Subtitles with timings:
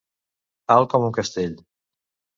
[0.77, 1.55] Alt com un castell.